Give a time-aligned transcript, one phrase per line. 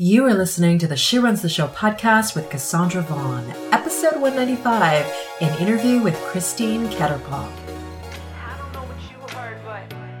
[0.00, 5.12] You are listening to the She Runs the Show podcast with Cassandra Vaughn, episode 195,
[5.40, 7.32] an interview with Christine Khetarpal.
[7.32, 9.92] I don't know what you heard, but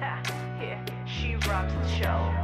[0.60, 2.34] yeah, she rocks the show.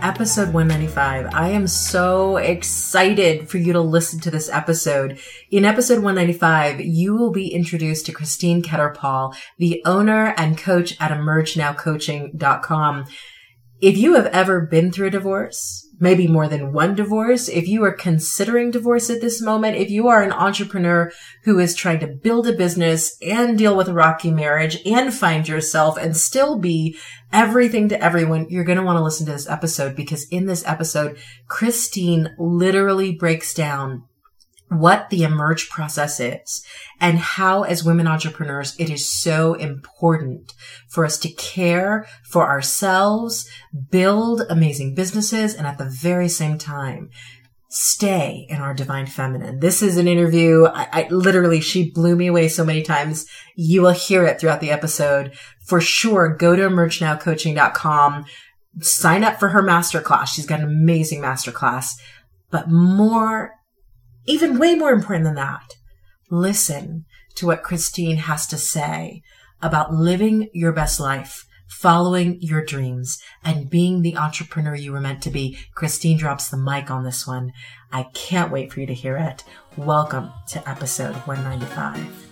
[0.00, 1.34] Episode 195.
[1.34, 5.20] I am so excited for you to listen to this episode.
[5.50, 11.10] In episode 195, you will be introduced to Christine Khetarpal, the owner and coach at
[11.10, 13.04] emergenowcoaching.com.
[13.80, 17.82] If you have ever been through a divorce, maybe more than one divorce, if you
[17.84, 21.10] are considering divorce at this moment, if you are an entrepreneur
[21.44, 25.48] who is trying to build a business and deal with a rocky marriage and find
[25.48, 26.94] yourself and still be
[27.32, 30.66] everything to everyone, you're going to want to listen to this episode because in this
[30.66, 31.16] episode,
[31.48, 34.04] Christine literally breaks down
[34.70, 36.64] what the emerge process is
[37.00, 40.54] and how as women entrepreneurs it is so important
[40.88, 43.50] for us to care for ourselves,
[43.90, 47.10] build amazing businesses, and at the very same time,
[47.68, 49.58] stay in our divine feminine.
[49.58, 50.66] This is an interview.
[50.66, 53.26] I, I, literally, she blew me away so many times.
[53.56, 55.32] You will hear it throughout the episode.
[55.66, 58.24] For sure, go to emergenowcoaching.com,
[58.80, 60.28] sign up for her masterclass.
[60.28, 61.94] She's got an amazing masterclass,
[62.50, 63.54] but more
[64.26, 65.76] even way more important than that,
[66.30, 69.22] listen to what Christine has to say
[69.62, 75.22] about living your best life, following your dreams, and being the entrepreneur you were meant
[75.22, 75.56] to be.
[75.74, 77.52] Christine drops the mic on this one.
[77.92, 79.42] I can't wait for you to hear it.
[79.76, 82.26] Welcome to episode 195.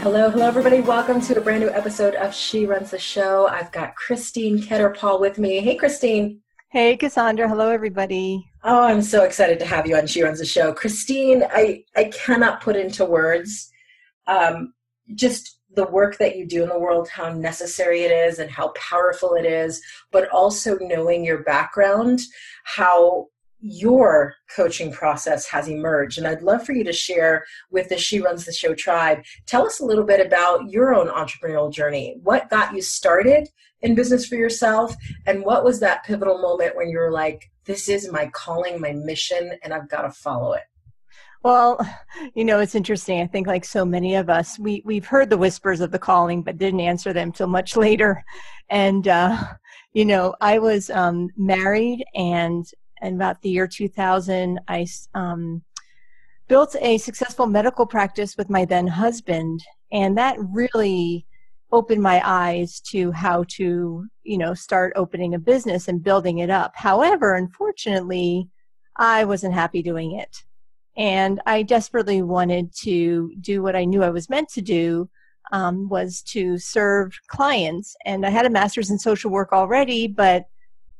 [0.00, 0.80] Hello, hello, everybody.
[0.80, 3.48] Welcome to a brand new episode of She Runs the Show.
[3.48, 5.58] I've got Christine Khetarpal with me.
[5.58, 6.40] Hey, Christine.
[6.70, 7.48] Hey, Cassandra.
[7.48, 8.46] Hello, everybody.
[8.62, 10.74] Oh, I'm so excited to have you on She Runs the Show.
[10.74, 13.72] Christine, I, I cannot put into words
[14.26, 14.74] um,
[15.14, 18.68] just the work that you do in the world, how necessary it is and how
[18.76, 19.80] powerful it is,
[20.12, 22.20] but also knowing your background,
[22.64, 23.28] how
[23.60, 26.18] your coaching process has emerged.
[26.18, 29.22] And I'd love for you to share with the She Runs the Show tribe.
[29.46, 32.18] Tell us a little bit about your own entrepreneurial journey.
[32.22, 33.48] What got you started
[33.82, 34.94] in business for yourself?
[35.26, 38.92] And what was that pivotal moment when you were like, this is my calling, my
[38.92, 40.64] mission, and I've got to follow it?
[41.44, 41.78] Well,
[42.34, 43.20] you know, it's interesting.
[43.20, 46.42] I think, like so many of us, we we've heard the whispers of the calling,
[46.42, 48.24] but didn't answer them till much later.
[48.70, 49.36] And uh,
[49.92, 52.66] you know, I was um, married, and
[53.02, 55.62] about the year 2000, I um,
[56.48, 59.62] built a successful medical practice with my then husband,
[59.92, 61.24] and that really
[61.70, 66.50] opened my eyes to how to, you know, start opening a business and building it
[66.50, 66.72] up.
[66.74, 68.48] However, unfortunately,
[68.96, 70.44] I wasn't happy doing it.
[70.96, 75.08] And I desperately wanted to do what I knew I was meant to do,
[75.52, 77.94] um, was to serve clients.
[78.04, 80.46] And I had a master's in social work already, but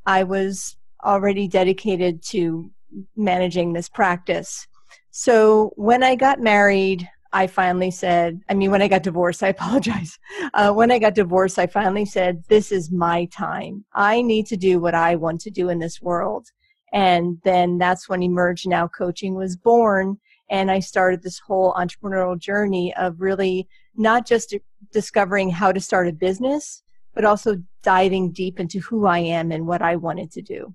[0.05, 2.71] I was already dedicated to
[3.15, 4.67] managing this practice.
[5.11, 9.47] So when I got married, I finally said, I mean, when I got divorced, I
[9.57, 10.17] apologize.
[10.53, 13.85] Uh, when I got divorced, I finally said, this is my time.
[13.93, 16.47] I need to do what I want to do in this world.
[16.91, 20.17] And then that's when Emerge Now Coaching was born.
[20.49, 24.55] And I started this whole entrepreneurial journey of really not just
[24.91, 26.81] discovering how to start a business,
[27.13, 30.73] but also diving deep into who I am and what I wanted to do.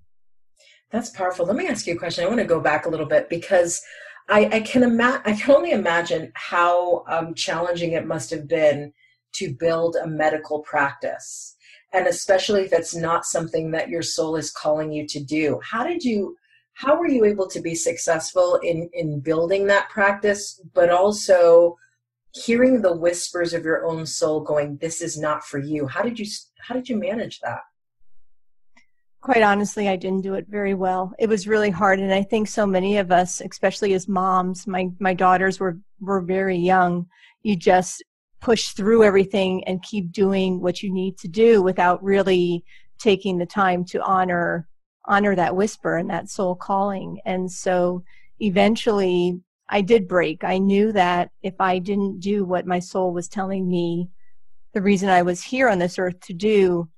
[0.91, 1.45] That's powerful.
[1.47, 2.25] Let me ask you a question.
[2.25, 3.83] I want to go back a little bit because
[4.29, 5.23] I, I can imagine.
[5.27, 8.93] I can only imagine how um, challenging it must have been
[9.35, 11.57] to build a medical practice,
[11.93, 15.61] and especially if it's not something that your soul is calling you to do.
[15.63, 16.37] How did you?
[16.73, 21.77] How were you able to be successful in in building that practice, but also
[22.33, 26.19] hearing the whispers of your own soul going, "This is not for you." How did
[26.19, 26.27] you?
[26.61, 27.61] How did you manage that?
[29.25, 31.15] Quite honestly, I didn't do it very well.
[31.19, 34.91] It was really hard, and I think so many of us, especially as moms, my
[35.01, 37.07] my daughters were were very young.
[37.43, 38.05] You just
[38.43, 42.65] push through everything and keep doing what you need to do without really
[42.99, 44.69] taking the time to honor
[45.07, 47.19] honor that whisper and that soul calling.
[47.25, 48.05] And so
[48.41, 50.45] eventually I did break.
[50.45, 54.11] I knew that if I didn't do what my soul was telling me
[54.75, 56.91] the reason I was here on this earth to do,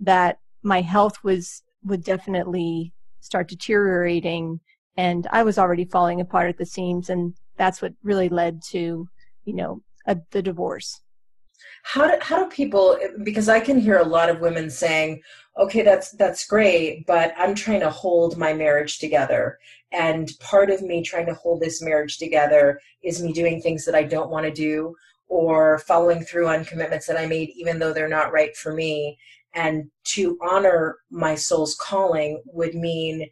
[0.00, 4.60] that my health was would definitely start deteriorating
[4.96, 9.08] and i was already falling apart at the seams and that's what really led to
[9.44, 11.00] you know a, the divorce
[11.84, 15.20] how do, how do people because i can hear a lot of women saying
[15.58, 19.58] okay that's that's great but i'm trying to hold my marriage together
[19.92, 23.94] and part of me trying to hold this marriage together is me doing things that
[23.94, 24.94] i don't want to do
[25.32, 29.18] or following through on commitments that I made, even though they're not right for me.
[29.54, 33.28] And to honor my soul's calling would mean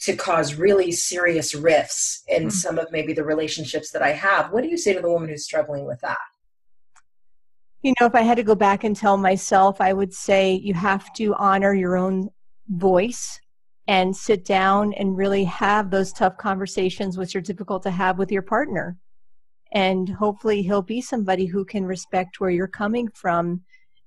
[0.00, 2.50] to cause really serious rifts in mm-hmm.
[2.50, 4.52] some of maybe the relationships that I have.
[4.52, 6.18] What do you say to the woman who's struggling with that?
[7.82, 10.74] You know, if I had to go back and tell myself, I would say you
[10.74, 12.30] have to honor your own
[12.68, 13.40] voice
[13.88, 18.30] and sit down and really have those tough conversations which are difficult to have with
[18.30, 18.96] your partner
[19.72, 23.62] and hopefully he'll be somebody who can respect where you're coming from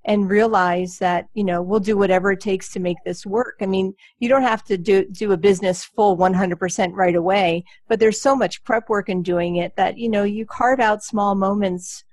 [0.06, 3.66] and realize that you know we'll do whatever it takes to make this work i
[3.66, 8.22] mean you don't have to do do a business full 100% right away but there's
[8.22, 12.04] so much prep work in doing it that you know you carve out small moments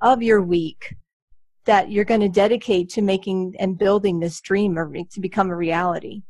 [0.00, 0.94] of your week
[1.64, 5.56] that you're going to dedicate to making and building this dream or to become a
[5.56, 6.22] reality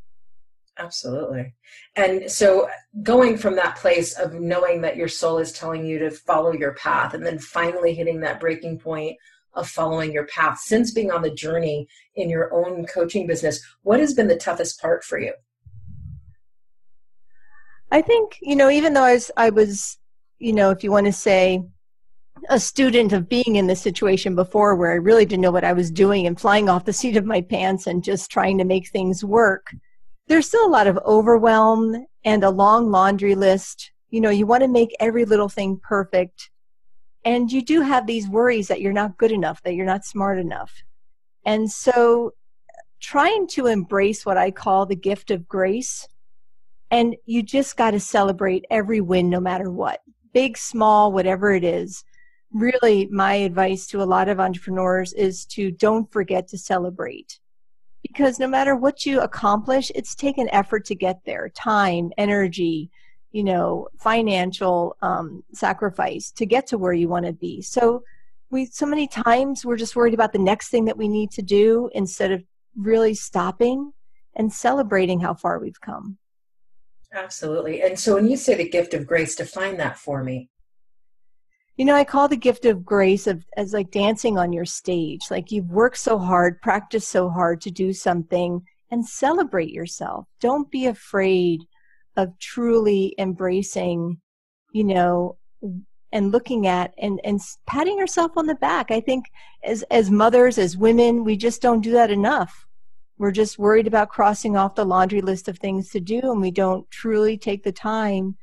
[0.79, 1.55] Absolutely.
[1.97, 2.69] And so
[3.03, 6.75] going from that place of knowing that your soul is telling you to follow your
[6.75, 9.17] path and then finally hitting that breaking point
[9.57, 14.01] of following your path since being on the journey in your own coaching business, what
[14.01, 15.33] has been the toughest part for you?
[17.91, 19.99] I think, you know, even though I was, I was,
[20.39, 21.63] you know, if you want to say
[22.49, 25.73] a student of being in this situation before where I really didn't know what I
[25.73, 28.89] was doing and flying off the seat of my pants and just trying to make
[28.89, 29.73] things work
[30.29, 33.93] there's still a lot of overwhelm and a long laundry list.
[34.11, 36.51] You know, you want to make every little thing perfect.
[37.27, 40.39] And you do have these worries that you're not good enough, that you're not smart
[40.39, 40.73] enough.
[41.45, 42.33] And so
[43.01, 46.07] trying to embrace what I call the gift of grace.
[46.93, 50.01] And you just got to celebrate every win, no matter what,
[50.33, 52.05] big, small, whatever it is.
[52.53, 57.41] Really, my advice to a lot of entrepreneurs is to don't forget to celebrate
[58.03, 62.89] because no matter what you accomplish, it's taken effort to get there time, energy,
[63.37, 67.61] you know, financial um, sacrifice to get to where you want to be.
[67.61, 68.03] So,
[68.49, 71.43] we so many times we're just worried about the next thing that we need to
[71.43, 72.43] do instead of
[72.79, 73.93] really stopping
[74.37, 76.17] and celebrating how far we've come.
[77.13, 77.83] Absolutely.
[77.83, 80.49] And so, when you say the gift of grace, define that for me
[81.77, 85.21] you know i call the gift of grace of as like dancing on your stage
[85.31, 90.71] like you've worked so hard practiced so hard to do something and celebrate yourself don't
[90.71, 91.61] be afraid
[92.17, 94.21] of truly embracing
[94.73, 95.37] you know
[96.13, 98.91] and looking at and and patting yourself on the back.
[98.91, 99.27] I think
[99.65, 102.67] as as mothers as women we just don't do that enough.
[103.19, 106.51] We're just worried about crossing off the laundry list of things to do and we
[106.51, 108.37] don't truly take the time.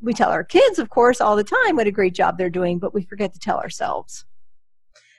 [0.00, 2.78] We tell our kids, of course, all the time what a great job they're doing,
[2.78, 4.24] but we forget to tell ourselves.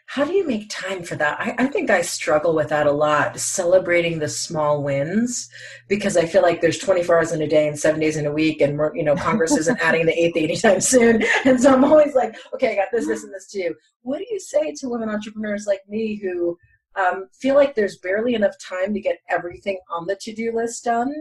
[0.10, 1.38] How do you make time for that?
[1.38, 5.50] I, I, think I struggle with that a lot, celebrating the small wins,
[5.90, 8.32] because I feel like there's 24 hours in a day and seven days in a
[8.32, 12.16] week, and you know Congress isn't adding the eighth anytime soon, and so I'm always
[12.16, 13.76] like, okay, I got this, this, and this too.
[14.04, 16.58] What do you say to women entrepreneurs like me who
[16.96, 21.14] um, feel like there's barely enough time to get everything on the to-do list done,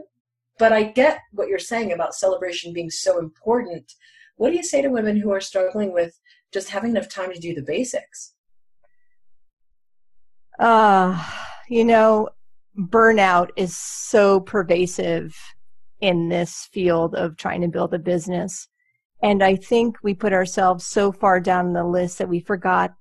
[0.60, 3.94] but I get what you're saying about celebration being so important.
[4.36, 6.20] What do you say to women who are struggling with
[6.52, 8.34] just having enough time to do the basics?
[10.58, 11.22] Uh,
[11.68, 12.28] you know,
[12.78, 15.36] burnout is so pervasive
[16.00, 18.68] in this field of trying to build a business.
[19.22, 22.92] And I think we put ourselves so far down the list that we forgot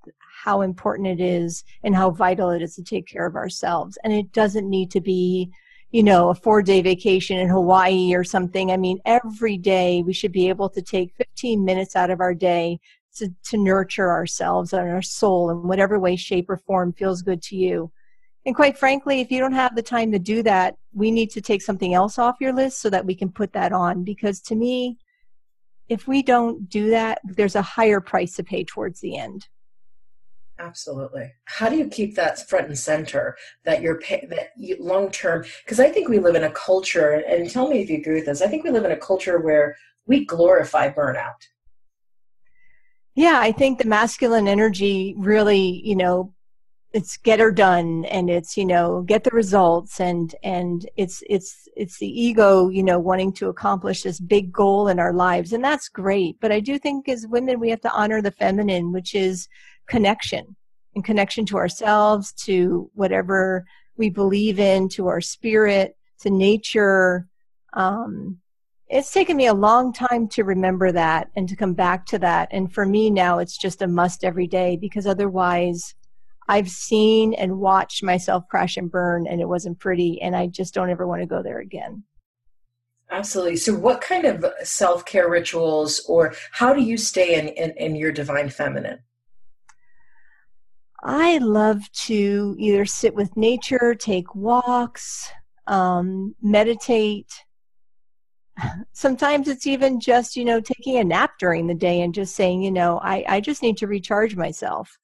[0.44, 3.98] how important it is and how vital it is to take care of ourselves.
[4.02, 5.50] And it doesn't need to be
[5.90, 8.70] you know, a four day vacation in Hawaii or something.
[8.70, 12.34] I mean, every day we should be able to take 15 minutes out of our
[12.34, 12.80] day
[13.16, 17.42] to, to nurture ourselves and our soul in whatever way, shape, or form feels good
[17.42, 17.90] to you.
[18.44, 21.40] And quite frankly, if you don't have the time to do that, we need to
[21.40, 24.04] take something else off your list so that we can put that on.
[24.04, 24.98] Because to me,
[25.88, 29.48] if we don't do that, there's a higher price to pay towards the end.
[30.58, 31.32] Absolutely.
[31.44, 35.44] How do you keep that front and center that you're that you, long term?
[35.64, 38.26] Because I think we live in a culture, and tell me if you agree with
[38.26, 38.40] this.
[38.40, 41.34] I think we live in a culture where we glorify burnout.
[43.16, 46.34] Yeah, I think the masculine energy really, you know,
[46.92, 51.66] it's get her done, and it's you know get the results, and and it's it's
[51.76, 55.64] it's the ego, you know, wanting to accomplish this big goal in our lives, and
[55.64, 56.36] that's great.
[56.40, 59.48] But I do think as women, we have to honor the feminine, which is
[59.88, 60.54] connection
[60.94, 63.64] and connection to ourselves, to whatever
[63.96, 67.26] we believe in, to our spirit, to nature.
[67.72, 68.40] Um,
[68.88, 72.48] it's taken me a long time to remember that and to come back to that.
[72.52, 75.94] And for me now, it's just a must every day because otherwise,
[76.48, 80.22] I've seen and watched myself crash and burn, and it wasn't pretty.
[80.22, 82.04] And I just don't ever want to go there again.
[83.10, 83.56] Absolutely.
[83.56, 87.96] So, what kind of self care rituals, or how do you stay in, in, in
[87.96, 89.00] your divine feminine?
[91.02, 95.30] I love to either sit with nature, take walks,
[95.66, 97.32] um, meditate.
[98.92, 102.62] Sometimes it's even just, you know, taking a nap during the day and just saying,
[102.62, 104.98] you know, I, I just need to recharge myself.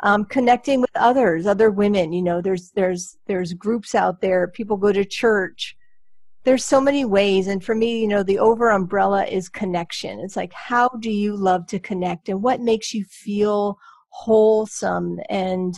[0.00, 4.46] Um, connecting with others, other women, you know, there's there's there's groups out there.
[4.46, 5.76] People go to church.
[6.44, 10.20] There's so many ways, and for me, you know, the over umbrella is connection.
[10.20, 13.76] It's like, how do you love to connect, and what makes you feel
[14.10, 15.74] wholesome and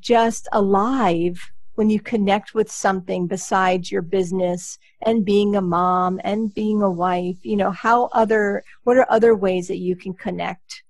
[0.00, 1.40] just alive
[1.74, 6.90] when you connect with something besides your business and being a mom and being a
[6.90, 10.82] wife you know how other what are other ways that you can connect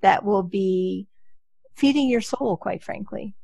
[0.00, 1.06] that will be
[1.74, 3.34] feeding your soul quite frankly?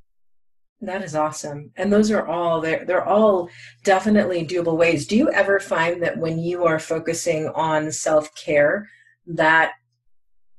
[0.81, 1.71] That is awesome.
[1.77, 3.49] And those are all they're, they're all
[3.85, 5.07] definitely doable ways.
[5.07, 8.89] Do you ever find that when you are focusing on self-care
[9.27, 9.73] that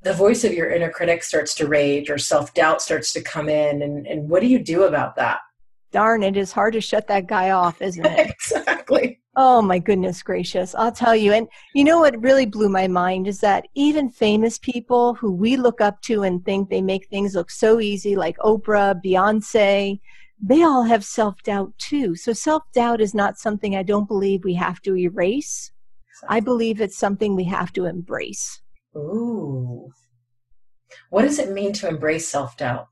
[0.01, 3.81] the voice of your inner critic starts to rage or self-doubt starts to come in?
[3.81, 5.39] And, and what do you do about that
[5.93, 8.31] darn it is hard to shut that guy off isn't it?
[8.31, 9.19] Exactly.
[9.35, 13.27] Oh my goodness gracious i'll tell you and you know what really blew my mind
[13.27, 17.33] is that even famous people who we look up to and think they make things
[17.33, 19.99] look so easy like oprah beyonce
[20.45, 22.15] they all have self-doubt too.
[22.15, 25.71] So self-doubt is not something i don't believe we have to erase.
[26.27, 28.61] I believe it's something we have to embrace.
[28.95, 29.89] Ooh.
[31.09, 32.87] What does it mean to embrace self doubt?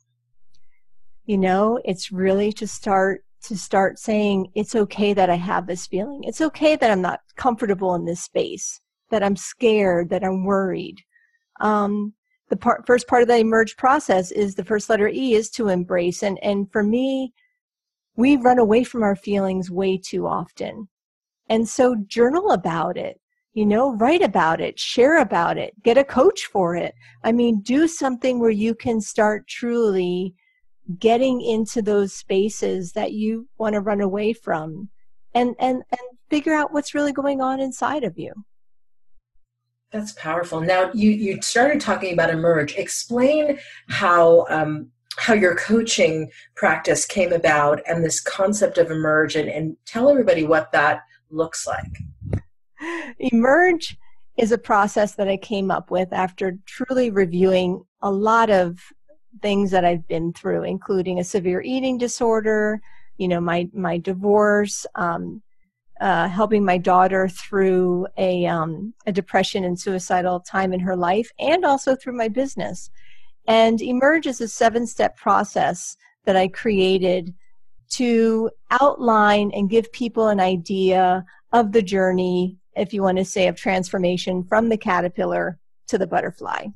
[1.31, 5.87] You know, it's really to start to start saying it's okay that I have this
[5.87, 6.25] feeling.
[6.25, 10.97] It's okay that I'm not comfortable in this space, that I'm scared, that I'm worried.
[11.61, 12.15] Um,
[12.49, 15.69] the part, first part of the emerge process is the first letter E is to
[15.69, 16.21] embrace.
[16.21, 17.33] And, and for me,
[18.17, 20.89] we run away from our feelings way too often.
[21.47, 23.21] And so journal about it
[23.53, 26.95] you know write about it share about it get a coach for it
[27.25, 30.33] i mean do something where you can start truly
[30.99, 34.89] getting into those spaces that you want to run away from
[35.33, 38.33] and and and figure out what's really going on inside of you.
[39.91, 40.61] That's powerful.
[40.61, 42.75] Now you you started talking about emerge.
[42.75, 49.49] Explain how um how your coaching practice came about and this concept of emerge and,
[49.49, 51.99] and tell everybody what that looks like.
[53.19, 53.97] Emerge
[54.37, 58.79] is a process that I came up with after truly reviewing a lot of
[59.41, 62.81] things that I've been through, including a severe eating disorder,
[63.17, 65.41] you know, my my divorce, um,
[65.99, 71.31] uh, helping my daughter through a um, a depression and suicidal time in her life,
[71.39, 72.89] and also through my business.
[73.47, 77.33] And Emerge is a seven step process that I created
[77.91, 83.47] to outline and give people an idea of the journey if you want to say,
[83.47, 86.67] of transformation from the caterpillar to the butterfly.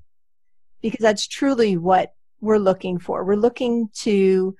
[0.82, 2.14] Because that's truly what
[2.46, 3.24] we're looking for.
[3.24, 4.56] We're looking to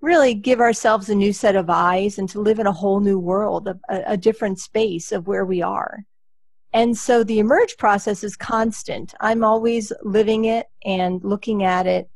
[0.00, 3.18] really give ourselves a new set of eyes and to live in a whole new
[3.18, 6.04] world, a, a different space of where we are.
[6.72, 9.14] And so the emerge process is constant.
[9.20, 12.10] I'm always living it and looking at it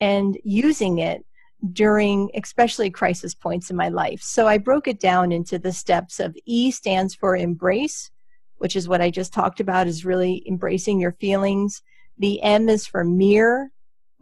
[0.00, 1.24] and using it
[1.72, 4.22] during especially crisis points in my life.
[4.22, 8.10] So I broke it down into the steps of E stands for embrace,
[8.58, 11.82] which is what I just talked about, is really embracing your feelings.
[12.18, 13.70] The M is for mirror,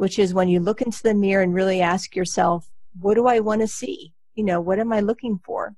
[0.02, 2.68] which is when you look into the mirror and really ask yourself,
[2.98, 4.12] what do I want to see?
[4.34, 5.76] You know, what am I looking for?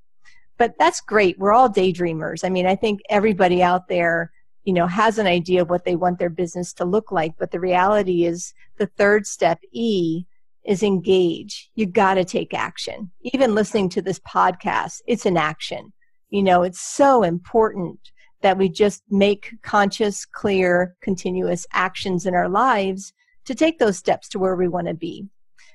[0.57, 1.39] But that's great.
[1.39, 2.43] We're all daydreamers.
[2.43, 5.95] I mean, I think everybody out there, you know, has an idea of what they
[5.95, 7.35] want their business to look like.
[7.39, 10.25] But the reality is the third step, E,
[10.65, 11.69] is engage.
[11.75, 13.11] You got to take action.
[13.35, 15.93] Even listening to this podcast, it's an action.
[16.31, 17.99] You know, it's so important
[18.41, 23.13] that we just make conscious, clear, continuous actions in our lives
[23.45, 25.27] to take those steps to where we want to be.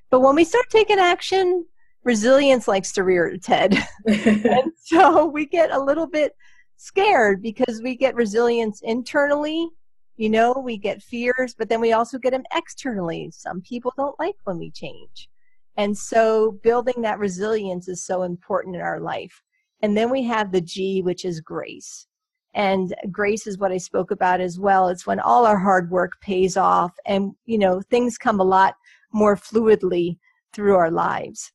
[0.10, 1.66] But when we start taking action,
[2.04, 3.78] resilience likes to rear its head.
[4.06, 6.36] and so we get a little bit
[6.78, 9.70] scared because we get resilience internally.
[10.18, 13.32] You know, we get fears, but then we also get them externally.
[13.32, 15.30] Some people don't like when we change.
[15.78, 19.42] And so building that resilience is so important in our life.
[19.82, 22.08] And then we have the G, which is grace.
[22.54, 24.90] And grace is what I spoke about as well.
[24.90, 28.76] It's when all our hard work pays off and, you know, things come a lot
[29.14, 30.18] more fluidly
[30.54, 31.52] through our lives.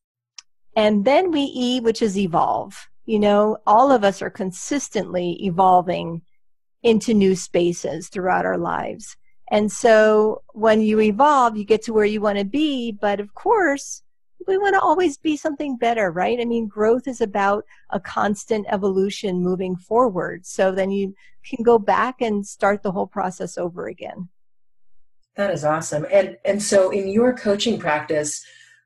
[0.76, 2.88] And then we E, which is evolve.
[3.06, 6.22] You know, all of us are consistently evolving
[6.82, 9.16] into new spaces throughout our lives.
[9.50, 12.92] And so when you evolve, you get to where you want to be.
[12.92, 14.02] But of course,
[14.46, 16.40] we want to always be something better, right?
[16.40, 20.46] I mean, growth is about a constant evolution moving forward.
[20.46, 24.28] So then you can go back and start the whole process over again.
[25.36, 26.06] That is awesome.
[26.12, 28.44] And and so in your coaching practice,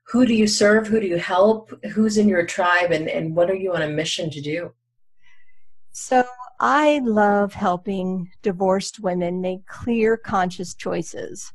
[0.09, 0.87] who do you serve?
[0.87, 1.71] Who do you help?
[1.93, 2.91] Who's in your tribe?
[2.91, 4.73] And, and what are you on a mission to do?
[5.91, 6.23] So
[6.59, 11.53] I love helping divorced women make clear, conscious choices.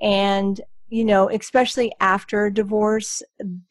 [0.00, 0.60] And,
[0.90, 3.22] you know, especially after divorce,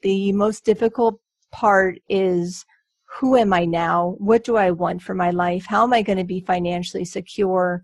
[0.01, 1.19] the most difficult
[1.51, 2.65] part is
[3.19, 4.15] who am I now?
[4.19, 5.65] What do I want for my life?
[5.65, 7.83] How am I going to be financially secure?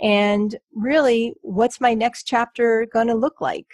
[0.00, 3.66] And really, what's my next chapter going to look like?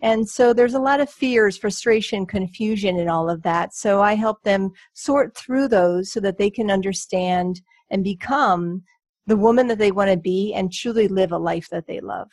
[0.00, 3.74] And so there's a lot of fears, frustration, confusion, and all of that.
[3.74, 8.82] So I help them sort through those so that they can understand and become
[9.26, 12.28] the woman that they want to be and truly live a life that they love.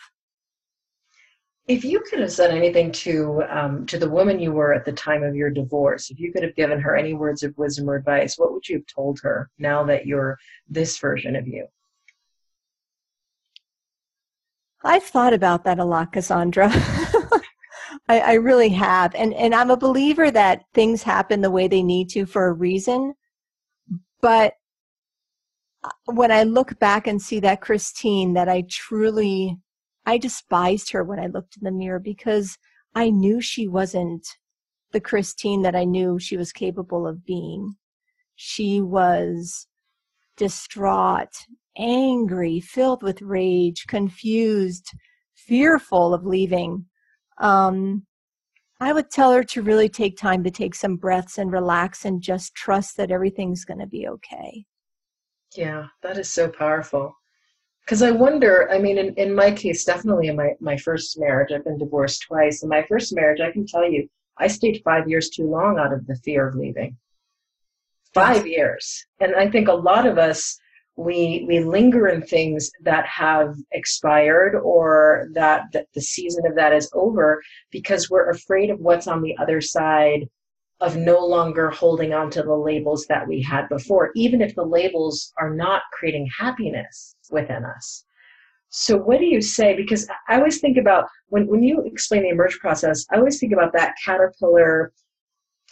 [1.68, 4.92] If you could have said anything to um, to the woman you were at the
[4.92, 7.96] time of your divorce, if you could have given her any words of wisdom or
[7.96, 11.66] advice, what would you have told her now that you're this version of you?
[14.84, 16.70] I've thought about that a lot, Cassandra.
[18.10, 21.84] I, I, really have, and and I'm a believer that things happen the way they
[21.84, 23.14] need to for a reason.
[24.22, 24.56] But
[25.86, 29.58] uh, when I look back and see that Christine, that I truly
[30.06, 32.58] I despised her when I looked in the mirror because
[32.96, 34.28] I knew she wasn't
[34.92, 37.76] the Christine that I knew she was capable of being.
[38.36, 39.68] She was
[40.38, 41.34] distraught,
[41.78, 44.92] angry, filled with rage, confused,
[45.36, 46.86] fearful of leaving.
[47.40, 48.06] Um,
[48.80, 52.22] I would tell her to really take time to take some breaths and relax and
[52.22, 54.66] just trust that everything's going to be okay.
[55.56, 57.16] Yeah, that is so powerful
[57.94, 61.52] because I wonder, I mean, in, in my case, definitely in my, my first marriage,
[61.52, 62.64] I've been divorced twice.
[62.64, 65.94] In my first marriage, I can tell you, I stayed five years too long out
[65.94, 66.98] of the fear of leaving.
[68.12, 69.06] Five years.
[69.20, 70.58] And I think a lot of us,
[70.96, 76.74] we, we linger in things that have expired or that, that the season of that
[76.74, 80.28] is over because we're afraid of what's on the other side
[80.84, 84.66] of no longer holding on to the labels that we had before, even if the
[84.66, 88.04] labels are not creating happiness within us.
[88.70, 89.76] So, what do you say?
[89.76, 93.54] Because I always think about when, when you explain the emerge process, I always think
[93.54, 94.92] about that caterpillar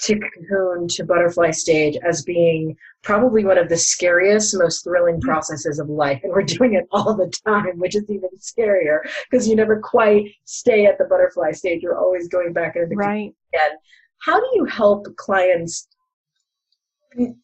[0.04, 5.28] to cocoon to butterfly stage as being probably one of the scariest, most thrilling mm-hmm.
[5.28, 6.22] processes of life.
[6.24, 10.30] And we're doing it all the time, which is even scarier because you never quite
[10.46, 11.82] stay at the butterfly stage.
[11.84, 13.34] You're always going back into the right.
[13.54, 13.78] again
[14.22, 15.88] how do you help clients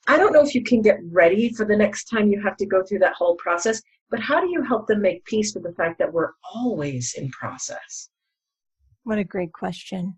[0.08, 2.66] I don't know if you can get ready for the next time you have to
[2.66, 5.74] go through that whole process, but how do you help them make peace with the
[5.74, 8.10] fact that we're always in process?
[9.04, 10.16] What a great question.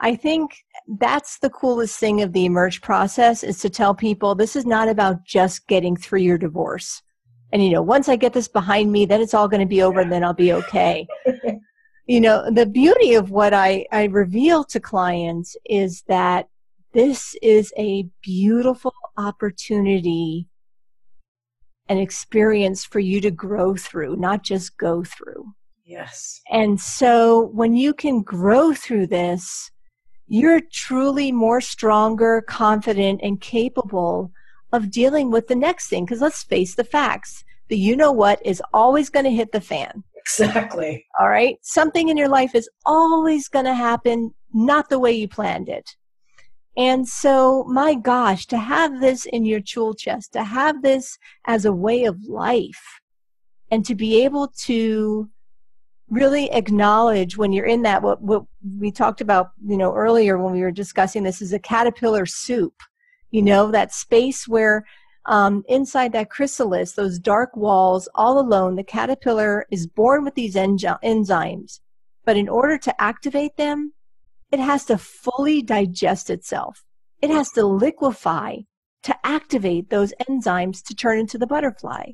[0.00, 0.56] I think
[0.98, 4.88] that's the coolest thing of the emerge process is to tell people this is not
[4.88, 7.02] about just getting through your divorce.
[7.52, 9.82] And you know, once I get this behind me, then it's all going to be
[9.82, 11.06] over and then I'll be okay.
[12.06, 16.48] you know the beauty of what I, I reveal to clients is that
[16.92, 20.48] this is a beautiful opportunity
[21.88, 25.52] an experience for you to grow through not just go through.
[25.84, 26.40] Yes.
[26.50, 29.70] And so when you can grow through this
[30.26, 34.32] you're truly more stronger confident and capable
[34.72, 36.04] of dealing with the next thing.
[36.04, 37.44] Because let's face the facts.
[37.68, 41.06] The you know what is always going to hit the fan Exactly.
[41.20, 41.58] All right.
[41.62, 45.96] Something in your life is always going to happen not the way you planned it.
[46.76, 51.66] And so, my gosh, to have this in your tool chest, to have this as
[51.66, 53.00] a way of life,
[53.70, 55.28] and to be able to
[56.08, 58.44] really acknowledge when you're in that what, what
[58.78, 62.74] we talked about you know earlier when we were discussing this is a caterpillar soup
[63.30, 64.84] you know that space where
[65.26, 70.54] um, inside that chrysalis, those dark walls, all alone, the caterpillar is born with these
[70.54, 71.80] enzymes.
[72.24, 73.92] But in order to activate them,
[74.52, 76.84] it has to fully digest itself.
[77.22, 78.58] It has to liquefy
[79.02, 82.12] to activate those enzymes to turn into the butterfly.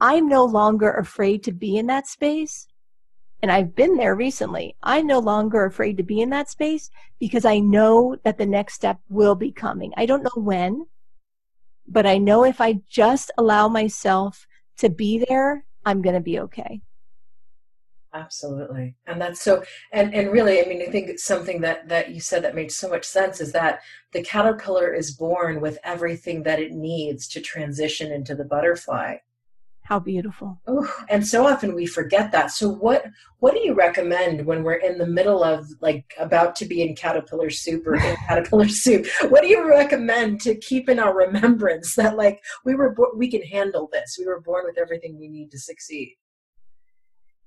[0.00, 2.68] I'm no longer afraid to be in that space.
[3.42, 4.76] And I've been there recently.
[4.82, 8.74] I'm no longer afraid to be in that space because I know that the next
[8.74, 9.92] step will be coming.
[9.96, 10.86] I don't know when,
[11.88, 14.46] but I know if I just allow myself
[14.78, 16.82] to be there, I'm going to be okay.
[18.16, 18.94] Absolutely.
[19.06, 22.42] And that's so and and really I mean I think something that that you said
[22.44, 23.80] that made so much sense is that
[24.12, 29.16] the caterpillar is born with everything that it needs to transition into the butterfly.
[29.88, 30.60] How beautiful.
[30.68, 32.50] Ooh, and so often we forget that.
[32.50, 33.04] So what
[33.38, 36.96] what do you recommend when we're in the middle of like about to be in
[36.96, 39.06] caterpillar soup or in caterpillar soup?
[39.28, 43.30] What do you recommend to keep in our remembrance that like we were bo- we
[43.30, 44.16] can handle this.
[44.18, 46.16] We were born with everything we need to succeed.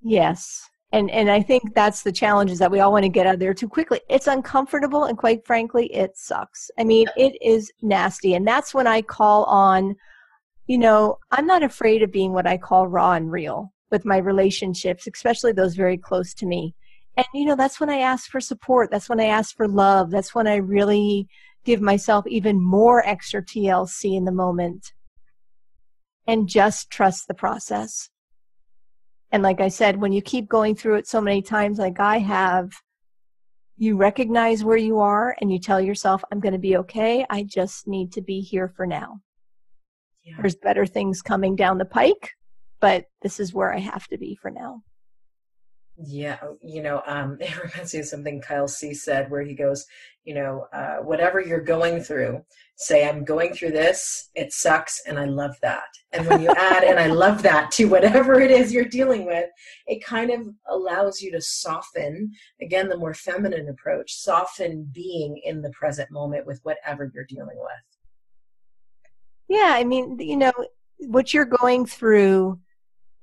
[0.01, 0.63] Yes.
[0.91, 3.33] and and i think that's the challenge is that we all want to get out
[3.35, 7.71] of there too quickly it's uncomfortable and quite frankly it sucks i mean it is
[7.81, 9.95] nasty and that's when i call on
[10.69, 14.17] you know i'm not afraid of being what i call raw and real with my
[14.17, 16.75] relationships especially those very close to me
[17.17, 20.11] and you know that's when i ask for support that's when i ask for love
[20.11, 21.27] that's when i really
[21.65, 24.93] give myself even more extra tlc in the moment
[26.27, 28.09] and just trust the process
[29.31, 32.17] and like I said, when you keep going through it so many times, like I
[32.17, 32.71] have,
[33.77, 37.25] you recognize where you are and you tell yourself, I'm going to be okay.
[37.29, 39.21] I just need to be here for now.
[40.23, 40.35] Yeah.
[40.41, 42.31] There's better things coming down the pike,
[42.79, 44.83] but this is where I have to be for now.
[46.01, 49.53] Yeah, oh, you know, um, it reminds me of something Kyle Cease said, where he
[49.53, 49.85] goes,
[50.23, 52.43] you know, uh, whatever you're going through,
[52.77, 55.87] say, I'm going through this, it sucks, and I love that.
[56.13, 59.49] And when you add, and I love that to whatever it is you're dealing with,
[59.87, 65.61] it kind of allows you to soften, again, the more feminine approach, soften being in
[65.61, 67.98] the present moment with whatever you're dealing with.
[69.49, 70.53] Yeah, I mean, you know,
[70.99, 72.59] what you're going through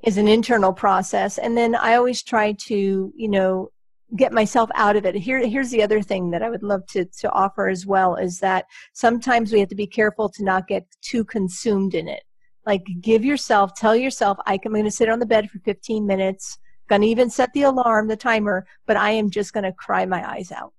[0.02, 3.70] is an internal process and then i always try to you know
[4.14, 5.16] get myself out of it.
[5.16, 8.38] Here here's the other thing that i would love to to offer as well is
[8.38, 12.22] that sometimes we have to be careful to not get too consumed in it.
[12.64, 16.58] Like give yourself tell yourself i'm going to sit on the bed for 15 minutes
[16.88, 20.06] going to even set the alarm the timer but i am just going to cry
[20.06, 20.72] my eyes out.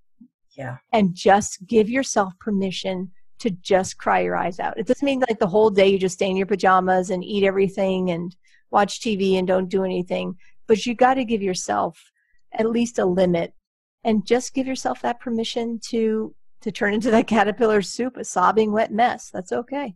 [0.56, 0.78] Yeah.
[0.92, 5.38] And just give yourself permission to just cry your eyes out it doesn't mean like
[5.38, 8.34] the whole day you just stay in your pajamas and eat everything and
[8.70, 10.36] watch TV and don't do anything.
[10.66, 12.12] But you got to give yourself
[12.52, 13.54] at least a limit
[14.04, 18.72] and just give yourself that permission to to turn into that caterpillar soup, a sobbing
[18.72, 19.30] wet mess.
[19.30, 19.94] That's okay.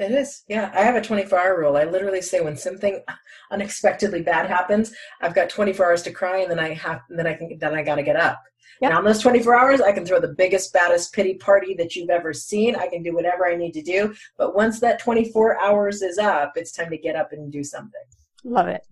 [0.00, 0.44] It is.
[0.48, 0.72] Yeah.
[0.74, 1.76] I have a 24 hour rule.
[1.76, 3.04] I literally say when something
[3.50, 7.34] unexpectedly bad happens, I've got 24 hours to cry and then I have, then I
[7.34, 8.42] can, then I got to get up.
[8.80, 8.92] Yep.
[8.92, 12.08] Now, in those 24 hours, I can throw the biggest, baddest pity party that you've
[12.08, 12.76] ever seen.
[12.76, 14.14] I can do whatever I need to do.
[14.38, 18.00] But once that 24 hours is up, it's time to get up and do something.
[18.42, 18.82] Love it.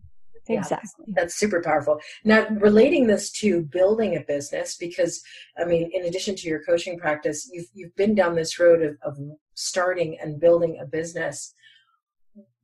[0.48, 1.04] Exactly.
[1.08, 2.00] Yeah, that's super powerful.
[2.24, 5.22] Now, relating this to building a business, because
[5.58, 8.96] I mean, in addition to your coaching practice, you've you've been down this road of,
[9.02, 9.18] of
[9.54, 11.54] starting and building a business.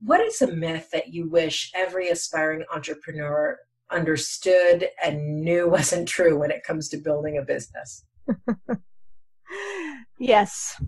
[0.01, 3.59] What is a myth that you wish every aspiring entrepreneur
[3.91, 8.05] understood and knew wasn't true when it comes to building a business?
[10.19, 10.81] yes,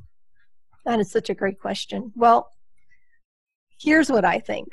[0.86, 2.12] that is such a great question.
[2.16, 2.48] Well,
[3.78, 4.68] here's what I think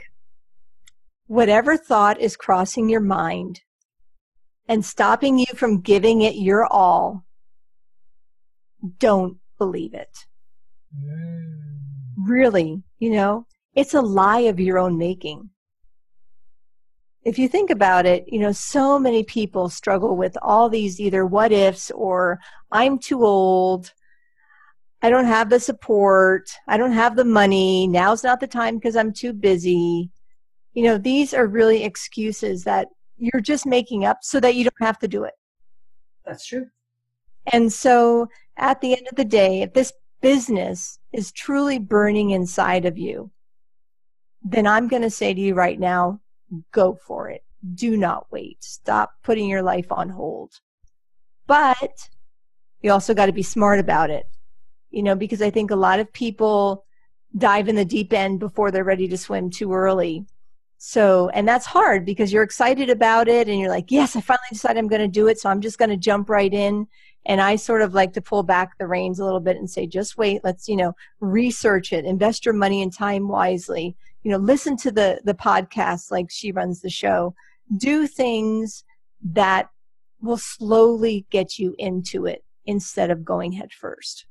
[1.28, 3.62] whatever thought is crossing your mind
[4.68, 7.26] and stopping you from giving it your all,
[9.00, 10.26] don't believe it.
[10.96, 11.60] Mm.
[12.26, 15.50] Really, you know, it's a lie of your own making.
[17.24, 21.26] If you think about it, you know, so many people struggle with all these either
[21.26, 22.40] what ifs or
[22.72, 23.94] I'm too old,
[25.02, 28.96] I don't have the support, I don't have the money, now's not the time because
[28.96, 30.12] I'm too busy
[30.74, 34.74] you know, these are really excuses that you're just making up so that you don't
[34.82, 35.34] have to do it.
[36.26, 36.68] That's true.
[37.52, 42.86] And so at the end of the day, if this business is truly burning inside
[42.86, 43.30] of you,
[44.44, 46.20] then I'm going to say to you right now,
[46.72, 47.44] go for it.
[47.76, 48.64] Do not wait.
[48.64, 50.60] Stop putting your life on hold.
[51.48, 52.10] But
[52.82, 54.26] you also got to be smart about it,
[54.92, 56.86] you know, because I think a lot of people
[57.38, 60.26] dive in the deep end before they're ready to swim too early.
[60.86, 64.44] So, and that's hard because you're excited about it and you're like, yes, I finally
[64.52, 65.40] decided I'm going to do it.
[65.40, 66.88] So I'm just going to jump right in.
[67.26, 69.88] And I sort of like to pull back the reins a little bit and say,
[69.88, 74.38] just wait, let's, you know, research it, invest your money and time wisely, you know,
[74.38, 77.34] listen to the, the podcast like she runs the show,
[77.78, 78.84] do things
[79.24, 79.70] that
[80.22, 84.26] will slowly get you into it instead of going head first.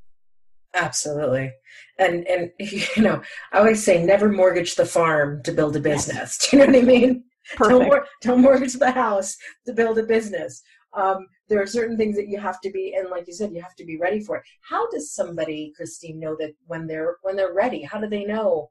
[0.74, 1.52] Absolutely.
[1.98, 6.38] And and you know, I always say never mortgage the farm to build a business.
[6.40, 6.48] Yes.
[6.50, 7.24] Do you know what I mean?
[7.56, 7.70] Perfect.
[7.70, 10.62] Don't, mor- don't mortgage the house to build a business.
[10.94, 13.62] Um, there are certain things that you have to be, and like you said, you
[13.62, 14.44] have to be ready for it.
[14.68, 17.82] How does somebody, Christine, know that when they're when they're ready?
[17.82, 18.70] How do they know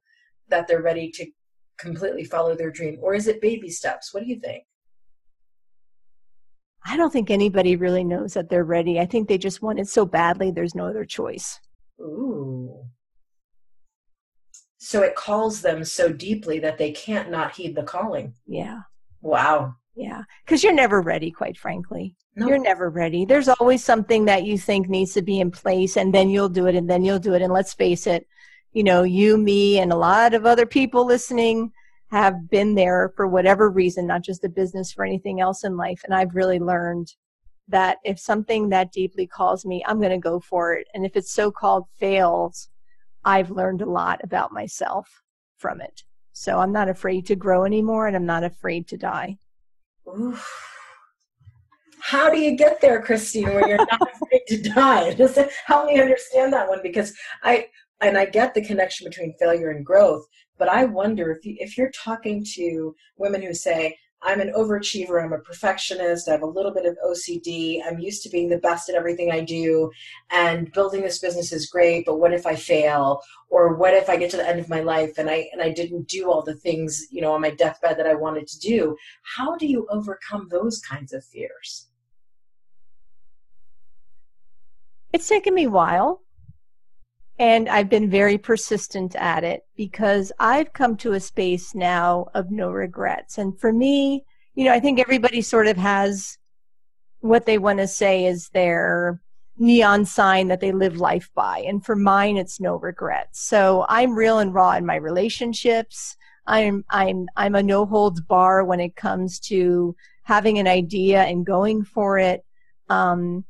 [0.49, 1.25] that they're ready to
[1.77, 4.13] completely follow their dream, or is it baby steps?
[4.13, 4.63] What do you think?
[6.85, 8.99] I don't think anybody really knows that they're ready.
[8.99, 10.49] I think they just want it so badly.
[10.49, 11.59] There's no other choice.
[12.01, 12.85] Ooh.
[14.77, 18.33] So it calls them so deeply that they can't not heed the calling.
[18.47, 18.79] Yeah.
[19.21, 19.75] Wow.
[19.95, 20.23] Yeah.
[20.43, 22.15] Because you're never ready, quite frankly.
[22.35, 22.47] No.
[22.47, 23.25] You're never ready.
[23.25, 26.65] There's always something that you think needs to be in place, and then you'll do
[26.67, 27.41] it, and then you'll do it.
[27.41, 28.25] And let's face it,
[28.73, 31.71] you know, you, me, and a lot of other people listening
[32.09, 36.01] have been there for whatever reason, not just the business, for anything else in life.
[36.05, 37.13] And I've really learned
[37.71, 40.87] that if something that deeply calls me, I'm going to go for it.
[40.93, 42.69] And if it's so called fails,
[43.23, 45.21] I've learned a lot about myself
[45.57, 46.03] from it.
[46.33, 49.37] So I'm not afraid to grow anymore and I'm not afraid to die.
[50.07, 50.67] Oof.
[51.99, 55.13] How do you get there, Christine, when you're not afraid to die?
[55.15, 57.67] Just help me understand that one because I
[58.01, 60.25] and I get the connection between failure and growth,
[60.57, 65.23] but I wonder if you, if you're talking to women who say, I'm an overachiever,
[65.23, 68.59] I'm a perfectionist, I have a little bit of OCD, I'm used to being the
[68.59, 69.91] best at everything I do,
[70.29, 73.21] and building this business is great, but what if I fail?
[73.49, 75.71] Or what if I get to the end of my life and I and I
[75.71, 78.95] didn't do all the things, you know, on my deathbed that I wanted to do?
[79.23, 81.87] How do you overcome those kinds of fears?
[85.11, 86.21] It's taken me a while.
[87.39, 92.51] And I've been very persistent at it because I've come to a space now of
[92.51, 93.37] no regrets.
[93.37, 96.37] And for me, you know, I think everybody sort of has
[97.21, 99.21] what they want to say is their
[99.57, 101.59] neon sign that they live life by.
[101.59, 103.41] And for mine, it's no regrets.
[103.41, 106.17] So I'm real and raw in my relationships.
[106.47, 111.45] I'm, I'm, I'm a no holds bar when it comes to having an idea and
[111.45, 112.43] going for it.
[112.89, 113.45] Um,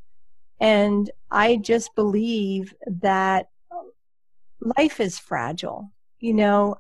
[0.60, 3.48] and I just believe that
[4.78, 5.92] life is fragile.
[6.20, 6.76] You know,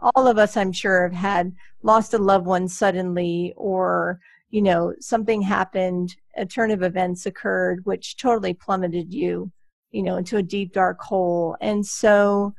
[0.00, 4.94] all of us, I'm sure, have had lost a loved one suddenly, or, you know,
[5.00, 9.50] something happened, a turn of events occurred, which totally plummeted you,
[9.90, 11.56] you know, into a deep, dark hole.
[11.60, 12.54] And so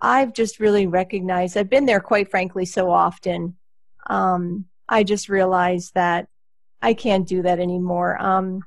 [0.00, 3.56] I've just really recognized, I've been there, quite frankly, so often.
[4.08, 6.28] Um, I just realized that
[6.82, 8.20] I can't do that anymore.
[8.20, 8.62] Um,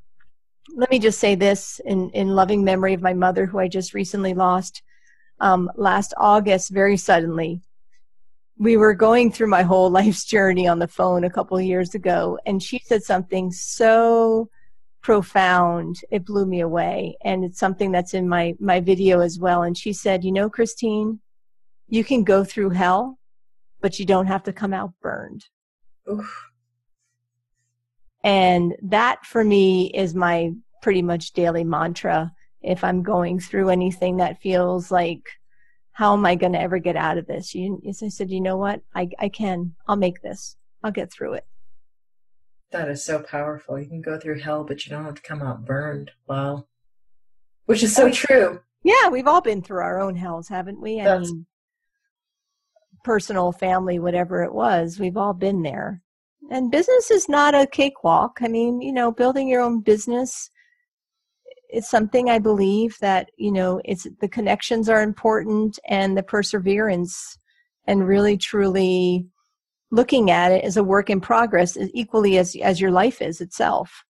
[0.75, 3.93] let me just say this in, in loving memory of my mother, who I just
[3.93, 4.84] recently lost
[5.43, 7.62] um, last August very suddenly.
[8.58, 11.93] We were going through my whole life's journey on the phone a couple of years
[11.93, 14.49] ago, and she said something so
[15.01, 19.63] profound it blew me away and it's something that's in my my video as well
[19.63, 21.19] and she said you know christine
[21.89, 23.19] you can go through hell
[23.82, 25.43] but you don't have to come out burned
[26.10, 26.49] Oof.
[28.23, 32.32] and that for me is my pretty much daily mantra
[32.63, 35.21] if I'm going through anything that feels like,
[35.91, 37.54] how am I going to ever get out of this?
[37.54, 38.82] You, I said, you know what?
[38.95, 39.76] I, I can.
[39.88, 40.56] I'll make this.
[40.84, 41.45] I'll get through it.
[42.71, 43.80] That is so powerful.
[43.80, 46.10] You can go through hell, but you don't have to come out burned.
[46.28, 46.65] Wow.
[47.65, 48.62] Which is so true.
[48.84, 50.99] Yeah, we've all been through our own hells, haven't we?
[50.99, 51.32] I That's...
[51.32, 51.45] mean,
[53.04, 56.02] personal, family, whatever it was, we've all been there.
[56.49, 58.39] And business is not a cakewalk.
[58.41, 60.49] I mean, you know, building your own business
[61.73, 67.38] it's something I believe that you know it's the connections are important and the perseverance
[67.88, 69.25] and really truly
[69.91, 74.05] looking at it as a work in progress equally as as your life is itself.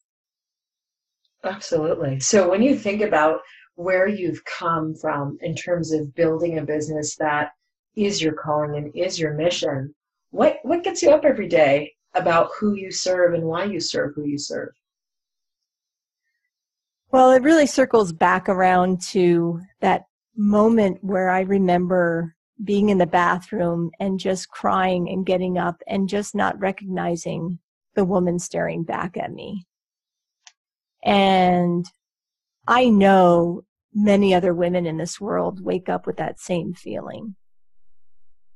[1.44, 2.20] Absolutely.
[2.20, 3.40] So when you think about
[3.76, 7.52] where you've come from in terms of building a business that
[7.96, 9.94] is your calling and is your mission,
[10.32, 14.14] what what gets you up every day about who you serve and why you serve
[14.16, 14.74] who you serve?
[17.14, 23.06] Well, it really circles back around to that moment where I remember being in the
[23.06, 27.60] bathroom and just crying and getting up and just not recognizing
[27.94, 29.68] the woman staring back at me.
[31.04, 31.86] And
[32.68, 33.62] I know
[33.94, 37.36] many other women in this world wake up with that same feeling.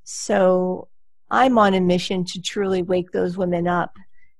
[0.03, 0.87] So
[1.29, 3.93] I'm on a mission to truly wake those women up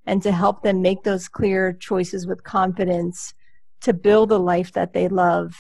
[0.08, 3.36] and to help them make those clear choices with confidence
[3.82, 5.56] to build a life that they love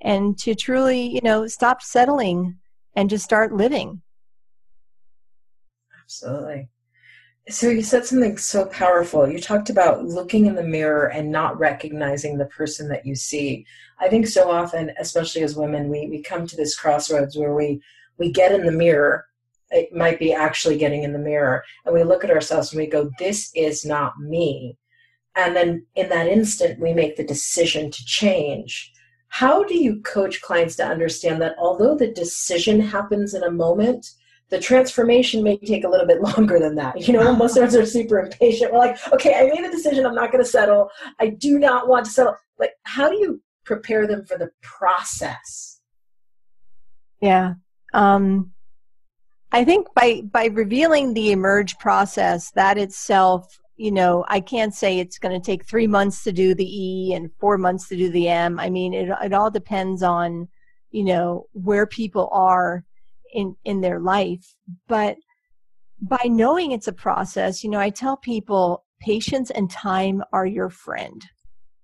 [0.00, 2.56] and to truly, you know, stop settling
[2.94, 4.02] and just start living.
[6.02, 6.68] Absolutely.
[7.48, 9.26] So you said something so powerful.
[9.28, 13.64] You talked about looking in the mirror and not recognizing the person that you see.
[13.98, 17.80] I think so often, especially as women, we, we come to this crossroads where we,
[18.18, 19.26] we get in the mirror.
[19.70, 22.86] It might be actually getting in the mirror and we look at ourselves and we
[22.86, 24.76] go, this is not me
[25.38, 28.92] and then in that instant we make the decision to change.
[29.28, 34.06] How do you coach clients to understand that although the decision happens in a moment
[34.50, 37.06] the transformation may take a little bit longer than that?
[37.06, 38.72] You know most of us are super impatient.
[38.72, 40.04] We're like okay i made a decision.
[40.04, 40.90] I'm not going to settle.
[41.20, 42.36] I do not want to settle.
[42.58, 45.80] Like how do you prepare them for the process?
[47.20, 47.54] Yeah.
[47.94, 48.52] Um
[49.52, 54.98] i think by by revealing the emerge process that itself you know, I can't say
[54.98, 58.10] it's going to take three months to do the E and four months to do
[58.10, 58.58] the M.
[58.58, 60.48] I mean, it, it all depends on,
[60.90, 62.84] you know, where people are
[63.32, 64.56] in, in their life.
[64.88, 65.16] But
[66.02, 70.70] by knowing it's a process, you know, I tell people patience and time are your
[70.70, 71.24] friend.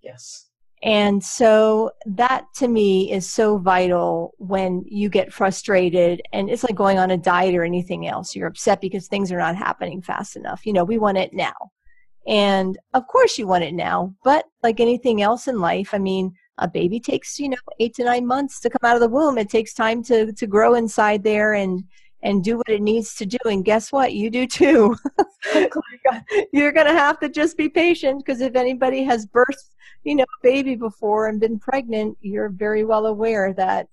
[0.02, 0.50] Yes.
[0.82, 6.74] And so that to me is so vital when you get frustrated and it's like
[6.74, 8.34] going on a diet or anything else.
[8.34, 10.66] You're upset because things are not happening fast enough.
[10.66, 11.54] You know, we want it now.
[12.26, 16.34] And of course you want it now, but like anything else in life, I mean,
[16.58, 19.38] a baby takes, you know, eight to nine months to come out of the womb.
[19.38, 21.82] It takes time to, to grow inside there and,
[22.22, 23.38] and do what it needs to do.
[23.44, 24.14] And guess what?
[24.14, 24.96] You do too.
[26.52, 30.24] You're going to have to just be patient because if anybody has birthed, you know,
[30.24, 33.88] a baby before and been pregnant, you're very well aware that,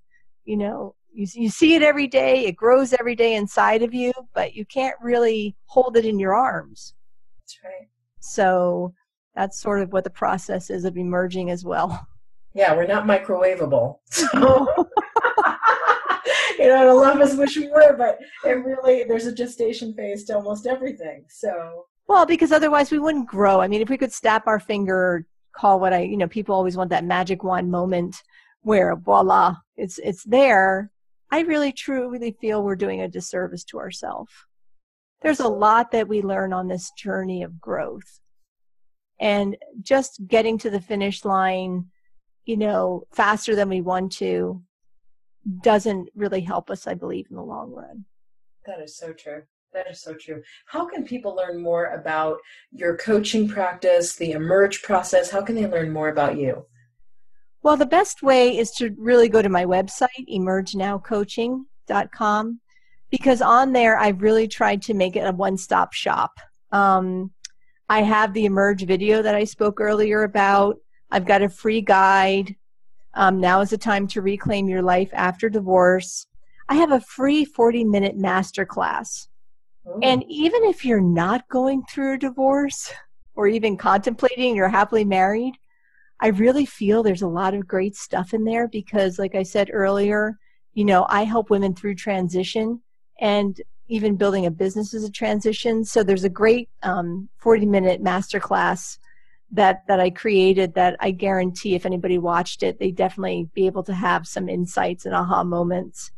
[0.45, 2.45] you know, you, you see it every day.
[2.45, 6.33] It grows every day inside of you, but you can't really hold it in your
[6.33, 6.93] arms.
[7.41, 7.89] That's right.
[8.21, 8.93] So
[9.35, 12.07] that's sort of what the process is of emerging as well.
[12.53, 13.99] Yeah, we're not microwavable.
[14.11, 14.27] So
[16.59, 19.93] you know, a lot of us wish we were, but it really there's a gestation
[19.93, 21.25] phase to almost everything.
[21.29, 23.61] So well, because otherwise we wouldn't grow.
[23.61, 26.77] I mean, if we could snap our finger, call what I, you know, people always
[26.77, 28.21] want that magic wand moment
[28.61, 30.91] where voila, it's it's there.
[31.31, 34.31] I really truly feel we're doing a disservice to ourselves.
[35.21, 38.19] There's a lot that we learn on this journey of growth.
[39.19, 41.85] And just getting to the finish line,
[42.45, 44.63] you know, faster than we want to
[45.61, 48.05] doesn't really help us, I believe, in the long run.
[48.65, 49.43] That is so true.
[49.73, 50.41] That is so true.
[50.65, 52.37] How can people learn more about
[52.71, 55.31] your coaching practice, the emerge process?
[55.31, 56.65] How can they learn more about you?
[57.63, 62.59] Well, the best way is to really go to my website, emergenowcoaching.com,
[63.11, 66.31] because on there I've really tried to make it a one stop shop.
[66.71, 67.31] Um,
[67.89, 70.77] I have the emerge video that I spoke earlier about.
[71.11, 72.55] I've got a free guide
[73.13, 76.25] um, now is the time to reclaim your life after divorce.
[76.69, 79.27] I have a free 40 minute masterclass.
[79.85, 79.99] Oh.
[80.01, 82.91] And even if you're not going through a divorce
[83.35, 85.55] or even contemplating you're happily married,
[86.21, 89.69] I really feel there's a lot of great stuff in there because, like I said
[89.73, 90.37] earlier,
[90.73, 92.79] you know, I help women through transition
[93.21, 95.85] and even building a business is a transition.
[95.85, 98.97] So there's a great um, 40 minute masterclass
[99.51, 103.83] that that I created that I guarantee if anybody watched it, they definitely be able
[103.83, 106.11] to have some insights and aha moments.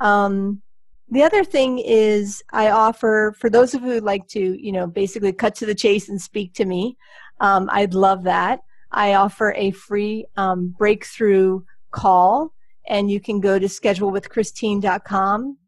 [0.00, 0.62] Um,
[1.10, 4.86] the other thing is I offer for those of you who like to, you know,
[4.86, 6.96] basically cut to the chase and speak to me.
[7.40, 8.60] Um, I'd love that.
[8.90, 12.54] I offer a free um, breakthrough call,
[12.88, 15.58] and you can go to schedulewithchristine.com,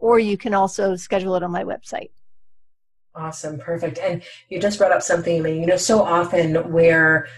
[0.00, 2.10] or you can also schedule it on my website.
[3.14, 3.98] Awesome, perfect.
[3.98, 7.28] And you just brought up something, you know, so often where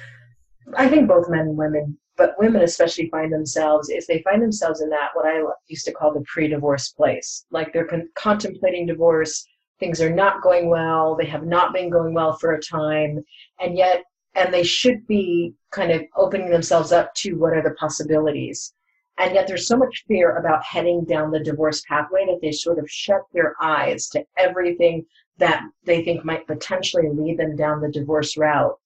[0.77, 4.81] I think both men and women, but women especially find themselves, if they find themselves
[4.81, 8.87] in that, what I used to call the pre divorce place, like they're con- contemplating
[8.87, 9.47] divorce,
[9.81, 13.25] things are not going well, they have not been going well for a time,
[13.61, 17.75] and yet, and they should be kind of opening themselves up to what are the
[17.75, 18.75] possibilities.
[19.19, 22.79] And yet there's so much fear about heading down the divorce pathway that they sort
[22.79, 25.05] of shut their eyes to everything
[25.39, 28.79] that they think might potentially lead them down the divorce route.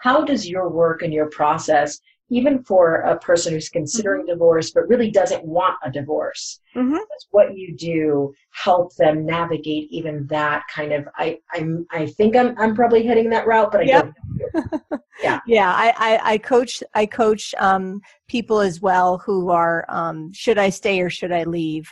[0.00, 4.32] How does your work and your process, even for a person who's considering mm-hmm.
[4.32, 6.94] divorce but really doesn't want a divorce, mm-hmm.
[6.94, 11.06] does what you do help them navigate even that kind of?
[11.16, 14.04] I I'm I think I'm I'm probably heading that route, but I yep.
[14.04, 14.14] don't.
[15.22, 15.72] Yeah, yeah.
[15.72, 20.70] I, I, I coach I coach um, people as well who are um, should I
[20.70, 21.88] stay or should I leave?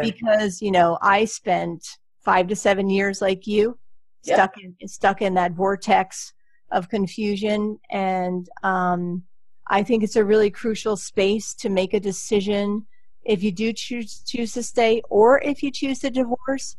[0.00, 1.86] Because you know I spent
[2.24, 3.78] five to seven years like you,
[4.24, 4.36] yep.
[4.36, 6.32] stuck in stuck in that vortex
[6.70, 7.78] of confusion.
[7.90, 9.24] And um,
[9.68, 12.86] I think it's a really crucial space to make a decision
[13.24, 16.76] if you do choose choose to stay or if you choose to divorce,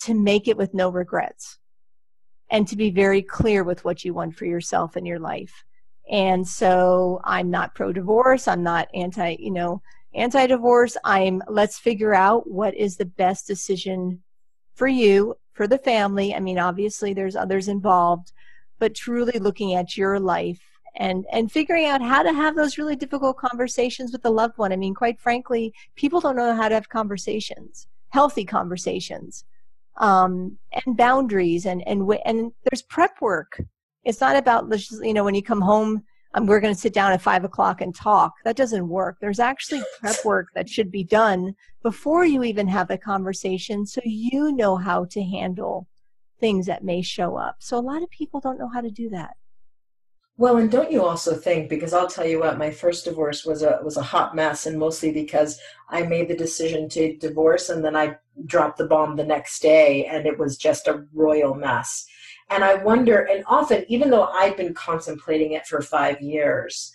[0.00, 1.58] to make it with no regrets
[2.50, 5.64] and to be very clear with what you want for yourself and your life.
[6.10, 8.48] And so I'm not pro divorce.
[8.48, 9.82] I'm not anti, you know,
[10.14, 10.96] anti divorce.
[11.04, 14.22] I'm let's figure out what is the best decision
[14.74, 16.34] for you, for the family.
[16.34, 18.32] I mean, obviously there's others involved,
[18.78, 20.60] but truly looking at your life
[20.96, 24.72] and and figuring out how to have those really difficult conversations with the loved one.
[24.72, 29.44] I mean, quite frankly, people don't know how to have conversations, healthy conversations,
[29.98, 33.60] um, and boundaries, and and and there's prep work.
[34.04, 34.72] It's not about
[35.02, 37.80] you know when you come home um, we're going to sit down at five o'clock
[37.80, 38.34] and talk.
[38.44, 39.16] That doesn't work.
[39.20, 44.00] There's actually prep work that should be done before you even have a conversation so
[44.04, 45.86] you know how to handle
[46.38, 47.56] things that may show up.
[47.60, 49.36] So a lot of people don't know how to do that.
[50.38, 53.62] Well, and don't you also think because I'll tell you what, my first divorce was
[53.62, 55.58] a was a hot mess and mostly because
[55.88, 58.16] I made the decision to divorce and then I
[58.46, 62.06] dropped the bomb the next day and it was just a royal mess.
[62.50, 66.92] And I wonder and often even though I'd been contemplating it for 5 years,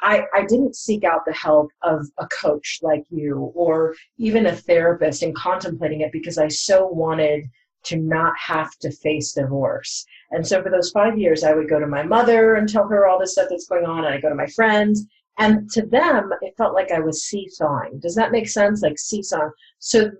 [0.00, 4.54] I, I didn't seek out the help of a coach like you or even a
[4.54, 7.46] therapist in contemplating it because I so wanted
[7.86, 10.04] to not have to face divorce.
[10.30, 13.06] And so for those five years, I would go to my mother and tell her
[13.06, 15.06] all this stuff that's going on, and I go to my friends.
[15.38, 17.98] And to them, it felt like I was seesawing.
[18.00, 18.82] Does that make sense?
[18.82, 19.50] Like seesawing.
[19.78, 20.10] So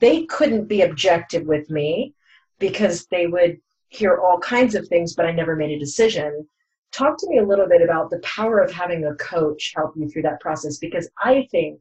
[0.00, 2.14] they couldn't be objective with me
[2.58, 6.46] because they would hear all kinds of things, but I never made a decision.
[6.92, 10.08] Talk to me a little bit about the power of having a coach help you
[10.08, 11.80] through that process because I think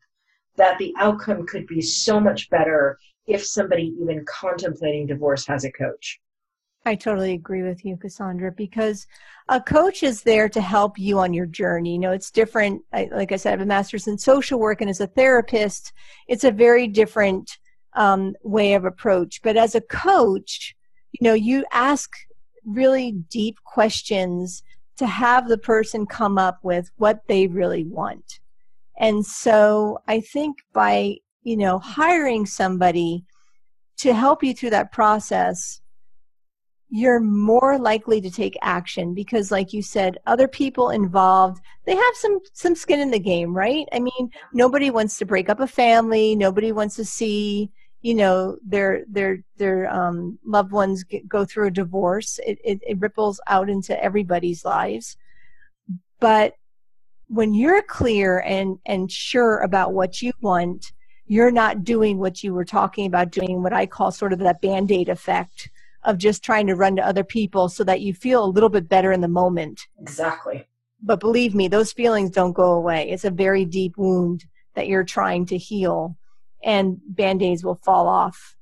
[0.58, 2.98] that the outcome could be so much better
[3.28, 6.20] if somebody even contemplating divorce has a coach.
[6.86, 9.08] I totally agree with you, Cassandra, because
[9.50, 11.94] a coach is there to help you on your journey.
[11.94, 12.82] You know, it's different.
[12.94, 15.92] I, like I said, I have a master's in social work, and as a therapist,
[16.30, 17.58] it's a very different
[17.94, 19.42] um, way of approach.
[19.42, 20.78] But as a coach,
[21.12, 22.10] you know, you ask
[22.66, 24.64] really deep questions
[24.96, 28.40] to have the person come up with what they really want.
[28.98, 31.18] And so I think by
[31.48, 33.24] you know, hiring somebody
[34.00, 35.80] to help you through that process,
[36.90, 42.16] you're more likely to take action because like you said other people involved they have
[42.16, 43.88] some some skin in the game right?
[43.94, 46.36] I mean nobody wants to break up a family.
[46.36, 47.72] Nobody wants to see
[48.02, 52.42] you know their their their um, loved ones go through a divorce.
[52.46, 55.16] It, it, it ripples out into everybody's lives.
[56.20, 56.56] But
[57.28, 60.92] when you're clear and and sure about what you want
[61.28, 64.62] you're not doing what you were talking about doing, what I call sort of that
[64.62, 65.70] band aid effect
[66.04, 68.88] of just trying to run to other people so that you feel a little bit
[68.88, 69.88] better in the moment.
[70.00, 70.66] Exactly.
[71.02, 73.10] But believe me, those feelings don't go away.
[73.10, 76.16] It's a very deep wound that you're trying to heal,
[76.64, 78.56] and band aids will fall off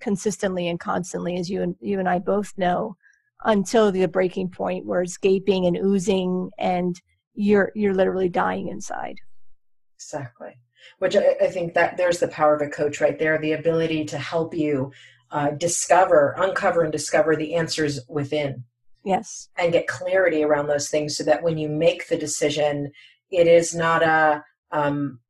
[0.00, 2.96] consistently and constantly, as you and you and I both know,
[3.44, 7.00] until the breaking point where it's gaping and oozing, and
[7.34, 9.18] you're you're literally dying inside.
[9.98, 10.58] Exactly.
[10.98, 14.04] Which I, I, think that there's the power of a coach right there the ability
[14.06, 14.92] to help you
[15.32, 18.64] uh, discover uncover and discover the answers within.
[19.04, 19.48] Yes.
[19.56, 22.92] And get clarity around those things so that when you make the decision
[23.30, 24.42] it is not a
[24.72, 25.20] um,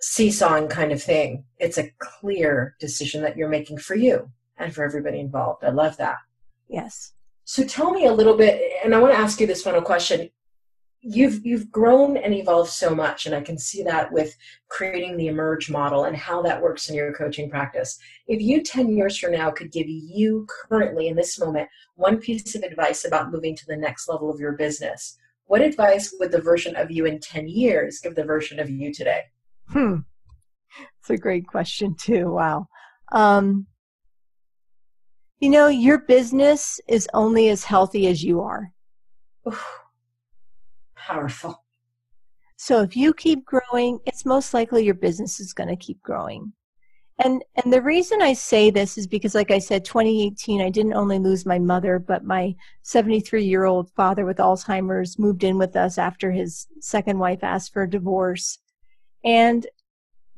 [0.00, 1.44] seesawing kind of thing.
[1.58, 5.64] It's a clear decision that you're making for you and for everybody involved.
[5.64, 6.16] I love that.
[6.68, 7.12] Yes.
[7.44, 10.28] So tell me a little bit and i want to ask you this final question
[11.08, 14.36] you've you've grown and evolved so much and i can see that with
[14.68, 17.98] creating the emerge model and how that works in your coaching practice.
[18.26, 22.54] If you 10 years from now could give you currently in this moment one piece
[22.54, 26.42] of advice about moving to the next level of your business what advice would the
[26.42, 29.22] version of you in 10 years give the version of you today?
[29.68, 30.00] Hmm.
[31.00, 32.30] It's a great question too.
[32.30, 32.66] Wow.
[33.12, 33.66] Um,
[35.40, 38.70] you know your business is only as healthy as you are.
[39.46, 39.87] Oof
[41.08, 41.64] powerful.
[42.56, 46.52] So if you keep growing, it's most likely your business is going to keep growing.
[47.20, 50.94] And and the reason I say this is because like I said 2018 I didn't
[50.94, 52.54] only lose my mother but my
[52.84, 57.90] 73-year-old father with Alzheimer's moved in with us after his second wife asked for a
[57.90, 58.58] divorce.
[59.24, 59.66] And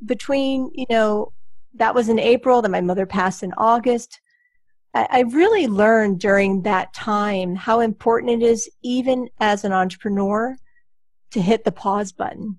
[0.07, 1.35] between, you know,
[1.75, 4.20] that was in April, then my mother passed in August.
[4.93, 10.57] I really learned during that time how important it is, even as an entrepreneur,
[11.31, 12.59] to hit the pause button.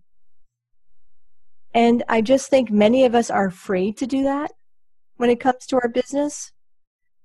[1.73, 4.51] And I just think many of us are afraid to do that
[5.17, 6.51] when it comes to our business,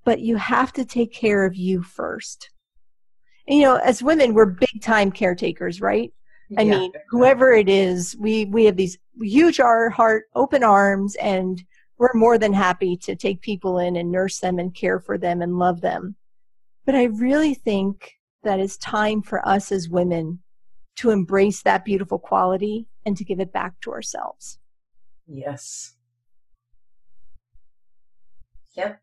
[0.03, 2.49] but you have to take care of you first.
[3.47, 6.11] And, you know, as women, we're big time caretakers, right?
[6.57, 6.79] I yeah.
[6.79, 11.63] mean, whoever it is, we, we have these huge our heart, open arms, and
[11.97, 15.41] we're more than happy to take people in and nurse them and care for them
[15.41, 16.15] and love them.
[16.85, 20.39] But I really think that it's time for us as women
[20.97, 24.59] to embrace that beautiful quality and to give it back to ourselves.
[25.27, 25.95] Yes.
[28.75, 28.99] Yep.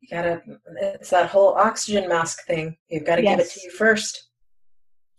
[0.00, 0.42] You gotta,
[0.80, 2.76] it's that whole oxygen mask thing.
[2.88, 3.36] You've got to yes.
[3.36, 4.28] give it to you first.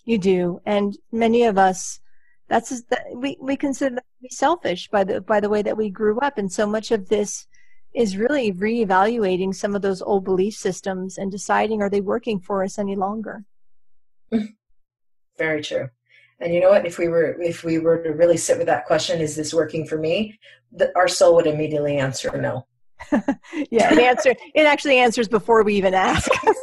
[0.03, 0.61] You do.
[0.65, 1.99] And many of us
[2.47, 2.83] that's
[3.13, 6.19] we we consider that to be selfish by the by the way that we grew
[6.19, 7.47] up, and so much of this
[7.93, 12.63] is really reevaluating some of those old belief systems and deciding are they working for
[12.63, 13.45] us any longer.
[15.37, 15.89] Very true.
[16.39, 16.85] And you know what?
[16.85, 19.85] If we were if we were to really sit with that question, is this working
[19.85, 20.37] for me?
[20.71, 22.67] The, our soul would immediately answer no.
[23.71, 26.29] yeah, it answer it actually answers before we even ask.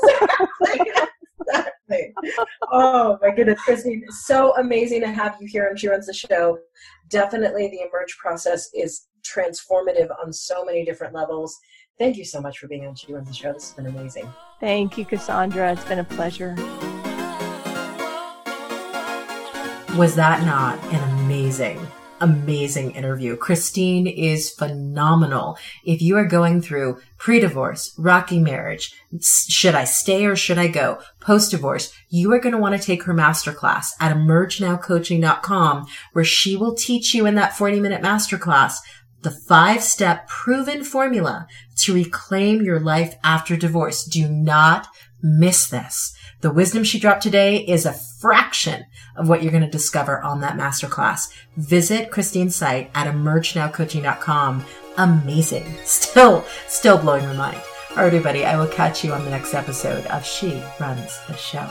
[1.92, 2.44] Exactly.
[2.72, 6.14] oh my goodness, Christine, It's so amazing to have you here on She Runs the
[6.14, 6.58] Show.
[7.08, 11.58] Definitely the emerge process is transformative on so many different levels.
[11.98, 13.52] Thank you so much for being on She Runs the Show.
[13.52, 14.28] This has been amazing.
[14.60, 15.72] Thank you, Cassandra.
[15.72, 16.54] It's been a pleasure.
[19.96, 21.86] Was that not an amazing
[22.22, 23.36] amazing interview.
[23.36, 25.58] Christine is phenomenal.
[25.84, 31.00] If you are going through pre-divorce, rocky marriage, should I stay or should I go?
[31.20, 36.74] Post-divorce, you are going to want to take her masterclass at emergenowcoaching.com where she will
[36.74, 38.76] teach you in that 40 minute masterclass
[39.22, 41.46] the five step proven formula
[41.76, 44.04] to reclaim your life after divorce.
[44.04, 44.88] Do not
[45.22, 46.16] miss this.
[46.42, 48.84] The wisdom she dropped today is a fraction
[49.14, 51.32] of what you're going to discover on that masterclass.
[51.56, 54.64] Visit Christine's site at emergenowcoaching.com.
[54.98, 55.72] Amazing.
[55.84, 57.62] Still, still blowing my mind.
[57.90, 61.36] All right, everybody, I will catch you on the next episode of She Runs the
[61.36, 61.68] Show.